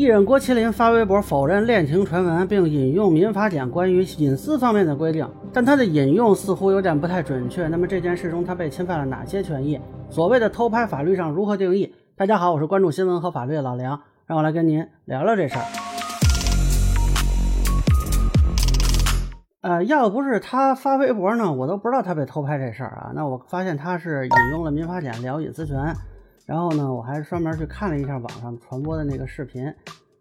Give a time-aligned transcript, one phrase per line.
[0.00, 7.68] 艺人郭麒麟发微博否认恋情传闻，并引用民法典关于隐私方面的规定，但他的引用似乎有点不太准确。
[7.68, 9.78] 那么这件事中他被侵犯了哪些权益？
[10.08, 11.94] 所谓的偷拍法律上如何定义？
[12.16, 15.64] 大家好，我是关注新闻和法律的老梁，让我来跟您聊聊这事儿。
[19.60, 23.12] 呃，要不是他发微博呢，我都不知道他被偷拍这事儿啊。
[23.14, 25.94] 那我发现他是引用了民法典聊隐私权。
[26.50, 29.72] 然后呢，我还专门去看了一下网上传播的那个视频，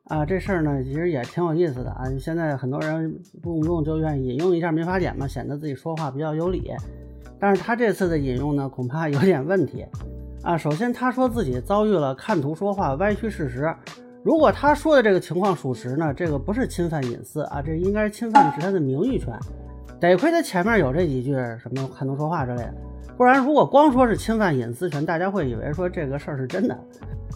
[0.03, 2.03] 啊，这事儿呢其实也挺有意思的啊。
[2.19, 6.71] 现在很多人动不动就愿意引用一下民法典嘛，显得自己说话比较有理。
[7.39, 9.83] 但是他这次的引用呢，恐怕有点问题
[10.43, 10.55] 啊。
[10.55, 13.75] 首先，他说自己遭遇了看图说话、歪曲事实。
[14.21, 19.33] 如果他说的这个情况属实呢，这个不是侵犯隐私啊，这应该侵犯的是他的名誉权。
[19.99, 22.73] 得亏他前面有这几句什么看图说话之类的。
[23.17, 26.77] 不然，如果光说是侵犯隐私权，大家会以为说这个事儿是真的。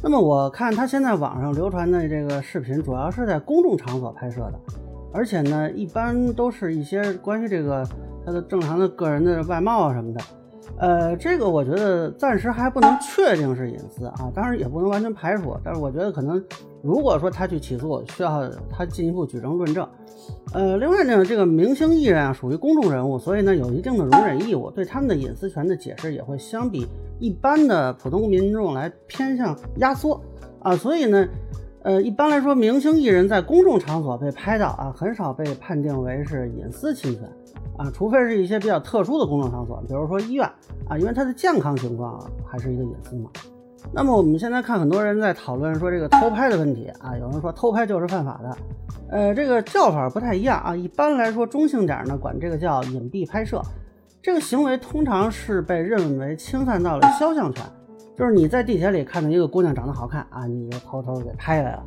[0.02, 4.60] 那么我看他现在网上流传的这个视频，主要是在公众场所拍摄的，
[5.14, 7.88] 而且呢，一般都是一些关于这个
[8.26, 10.22] 他的正常的个人的外貌啊什么的。
[10.78, 15.56] 呃，这个我觉得暂时还不能确定是隐私啊，当然也不能完全排除。
[15.64, 16.44] 但是我觉得可能，
[16.82, 19.88] 如果说他去起诉，需要他进一步举证论证。
[20.54, 26.88] 呃，另外呢，这个明星艺人啊属于公众人物，所以呢有一定的容忍义务，对他们的隐私权的解释也会相比
[27.20, 30.20] 一般的普通民众来偏向压缩
[30.62, 30.76] 啊。
[30.76, 31.28] 所以呢，
[31.84, 37.24] 呃，一般来说，明星艺人在公众场所被拍到啊，很少被判定为是隐私侵权。
[37.84, 40.50] 啊，除非是一些比较特殊的公众场所，比如说医院
[40.88, 43.30] 啊，因为他的健康情况还是一个隐私嘛。
[43.92, 48.58] 那么我们现在看很多人在讨论说这个偷拍的问题啊，有人说偷拍就是犯法的，
[49.10, 50.74] 呃，这个叫法不太一样啊。
[50.74, 53.62] 一般来说，中性点呢，管这个叫隐蔽拍摄。
[54.22, 57.62] 这个行为通常是被认为侵犯到了肖像权，
[58.18, 61.84] 就是你在地铁里看到一个姑娘长得好看啊，你就偷偷给拍下来了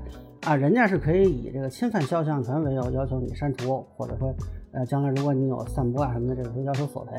[0.47, 4.33] 啊，人家是可以以这个侵犯肖像权为由要求你删除，或者说。
[4.72, 7.12] 呃，将来如果你有散播啊什么的，这个会要求索赔。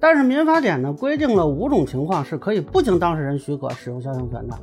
[0.00, 4.58] 但是民法典呢规定了五种情况是可以不经当事人许可使用肖像权的。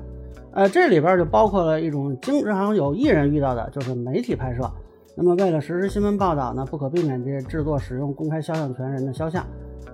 [0.52, 4.70] 呃，这里边就包括了一种经常有艺人遇到的，就是媒体拍摄。
[5.16, 9.46] 那么为了实施新闻报道呢，不可避免地制作使用公开肖像权人的肖像。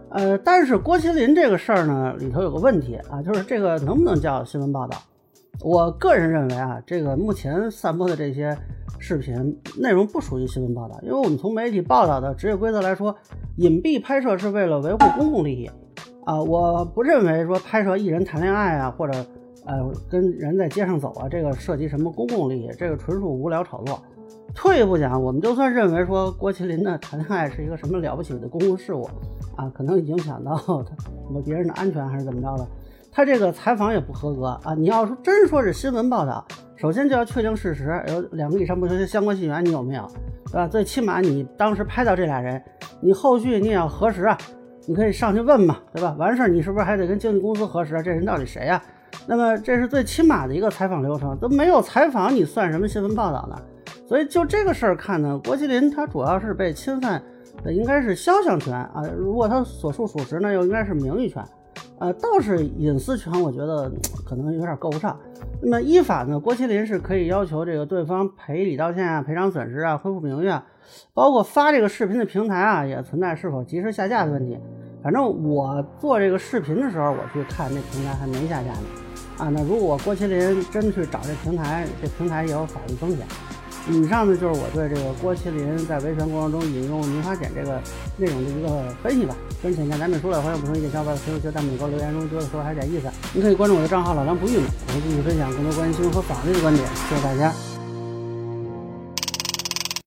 [0.09, 4.97] 呃，但是郭麒麟这个事儿呢，里头有个问题啊，就是这个能不能叫新闻报道？
[5.63, 8.57] 我个人认为啊，这个目前散播的这些。
[9.03, 13.15] 视频内容不属于新闻报道，因为我们从媒体报道的职业规则来说，
[13.57, 15.67] 隐蔽拍摄是为了维护公共利益
[16.23, 16.39] 啊。
[16.39, 19.25] 我不认为说拍摄艺人谈恋爱啊，或者
[19.65, 23.99] 呃跟人在街上走啊，这个涉及什么公共利益，这个纯属无聊炒作。
[24.53, 29.09] 退一步讲，我们就算认为说郭麒麟的谈恋爱是一个什么了不起的公共事务
[29.55, 30.95] 啊，可能影响到他
[31.25, 32.67] 什么别人的安全还是怎么着的，
[33.11, 34.73] 他这个采访也不合格啊。
[34.73, 36.45] 你要说真说是新闻报道。
[36.77, 40.07] 首先就要确定事实，有两个以上不同的相关信源，你有没有，
[40.47, 40.67] 对吧？
[40.67, 42.59] 最起码你当时拍到这俩人，
[42.99, 44.35] 你后续你也要核实啊，
[44.87, 46.15] 你可以上去问嘛，对吧？
[46.17, 48.01] 完事儿你是不是还得跟经纪公司核实？
[48.01, 48.81] 这人到底谁呀？
[49.27, 53.55] 那么这是最起码的一个采访流程，都没有采访，你算什么新闻报道呢？
[54.07, 57.21] 所以就这个事儿看呢，郭麒麟他主要是被侵犯
[57.63, 61.43] 的应该是肖像权啊，如果他所述属实呢，又应该是名誉权。
[62.01, 63.91] 呃，倒是隐私权，我觉得
[64.25, 65.15] 可能有点够不上。
[65.61, 70.65] 那么依法呢，郭麒麟是可以要求这个对方赔礼道歉啊、赔偿损失啊、恢复名誉啊，
[71.13, 74.57] 包括发这个视频的平台啊，也存在是否及时下架的问题。
[75.03, 78.87] 反正我做这个视频的时候，我去看那平台还没下架呢。
[79.37, 83.19] 啊，那如果郭麒麟真去找这平台，这平台也有法律风险。
[83.89, 87.81] 以上呢就是我对这个郭麒麟在维权过程中引用民法典这个
[88.17, 89.35] 内容的一个分析吧。
[89.61, 96.87] 个人浅咱们说了，欢迎不同意见小伙伴评论区、弹幕里留言中觉得说还是点意思，您可以关注我的账号老梁不郁闷，我会继续分享更多关于新闻和法律的观点。
[97.09, 97.70] 谢谢大家。